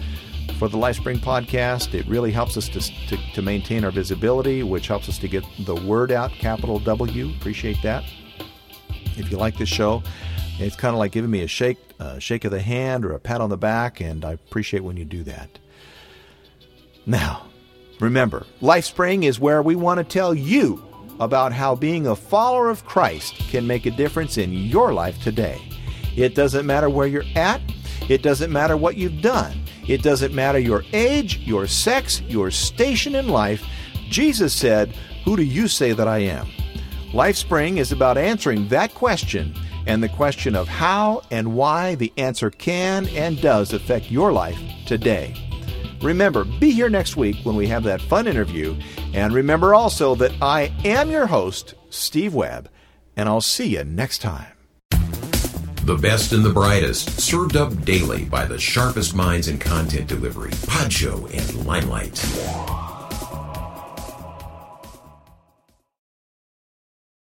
for 0.58 0.68
the 0.68 0.78
LifeSpring 0.78 1.18
podcast. 1.18 1.92
It 1.92 2.06
really 2.06 2.30
helps 2.30 2.56
us 2.56 2.68
to, 2.68 2.80
to, 2.80 3.16
to 3.34 3.42
maintain 3.42 3.84
our 3.84 3.90
visibility, 3.90 4.62
which 4.62 4.86
helps 4.86 5.08
us 5.08 5.18
to 5.18 5.28
get 5.28 5.44
the 5.66 5.74
word 5.74 6.12
out, 6.12 6.30
capital 6.30 6.78
W. 6.78 7.30
Appreciate 7.36 7.82
that. 7.82 8.04
If 9.16 9.30
you 9.30 9.36
like 9.36 9.58
this 9.58 9.68
show, 9.68 10.02
it's 10.58 10.76
kind 10.76 10.94
of 10.94 11.00
like 11.00 11.12
giving 11.12 11.30
me 11.30 11.42
a 11.42 11.48
shake, 11.48 11.78
a 11.98 12.20
shake 12.20 12.44
of 12.44 12.52
the 12.52 12.62
hand 12.62 13.04
or 13.04 13.12
a 13.12 13.18
pat 13.18 13.40
on 13.40 13.50
the 13.50 13.58
back, 13.58 14.00
and 14.00 14.24
I 14.24 14.32
appreciate 14.32 14.84
when 14.84 14.96
you 14.96 15.04
do 15.04 15.24
that. 15.24 15.58
Now, 17.04 17.48
remember, 18.00 18.46
LifeSpring 18.60 19.24
is 19.24 19.40
where 19.40 19.60
we 19.60 19.74
want 19.74 19.98
to 19.98 20.04
tell 20.04 20.32
you 20.34 20.91
about 21.24 21.52
how 21.52 21.74
being 21.74 22.06
a 22.06 22.16
follower 22.16 22.70
of 22.70 22.84
Christ 22.84 23.34
can 23.48 23.66
make 23.66 23.86
a 23.86 23.90
difference 23.90 24.38
in 24.38 24.52
your 24.52 24.92
life 24.92 25.22
today. 25.22 25.60
It 26.16 26.34
doesn't 26.34 26.66
matter 26.66 26.90
where 26.90 27.06
you're 27.06 27.24
at, 27.34 27.60
it 28.08 28.22
doesn't 28.22 28.52
matter 28.52 28.76
what 28.76 28.96
you've 28.96 29.22
done, 29.22 29.62
it 29.86 30.02
doesn't 30.02 30.34
matter 30.34 30.58
your 30.58 30.84
age, 30.92 31.38
your 31.38 31.66
sex, 31.66 32.20
your 32.22 32.50
station 32.50 33.14
in 33.14 33.28
life. 33.28 33.64
Jesus 34.08 34.52
said, 34.52 34.94
Who 35.24 35.36
do 35.36 35.42
you 35.42 35.68
say 35.68 35.92
that 35.92 36.08
I 36.08 36.18
am? 36.18 36.46
LifeSpring 37.12 37.78
is 37.78 37.92
about 37.92 38.18
answering 38.18 38.68
that 38.68 38.94
question 38.94 39.54
and 39.86 40.02
the 40.02 40.08
question 40.08 40.54
of 40.54 40.68
how 40.68 41.22
and 41.30 41.54
why 41.54 41.94
the 41.96 42.12
answer 42.16 42.50
can 42.50 43.06
and 43.08 43.40
does 43.40 43.72
affect 43.72 44.10
your 44.10 44.32
life 44.32 44.58
today. 44.86 45.51
Remember, 46.02 46.44
be 46.44 46.72
here 46.72 46.88
next 46.88 47.16
week 47.16 47.36
when 47.44 47.56
we 47.56 47.68
have 47.68 47.84
that 47.84 48.02
fun 48.02 48.26
interview. 48.26 48.76
And 49.14 49.32
remember 49.32 49.74
also 49.74 50.14
that 50.16 50.32
I 50.42 50.72
am 50.84 51.10
your 51.10 51.26
host, 51.26 51.74
Steve 51.90 52.34
Webb, 52.34 52.68
and 53.16 53.28
I'll 53.28 53.40
see 53.40 53.76
you 53.76 53.84
next 53.84 54.18
time. 54.18 54.46
The 55.84 55.98
best 56.00 56.32
and 56.32 56.44
the 56.44 56.52
brightest, 56.52 57.20
served 57.20 57.56
up 57.56 57.84
daily 57.84 58.24
by 58.24 58.44
the 58.44 58.58
sharpest 58.58 59.14
minds 59.14 59.48
in 59.48 59.58
content 59.58 60.06
delivery, 60.06 60.50
Podshow 60.50 61.28
and 61.32 61.66
Limelight. 61.66 62.91